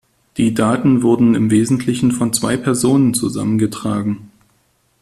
Die 0.37 0.55
Daten 0.55 1.03
wurden 1.03 1.35
im 1.35 1.51
Wesentlichen 1.51 2.11
von 2.11 2.33
zwei 2.33 2.57
Personen 2.57 3.13
zusammengetragen. 3.13 4.31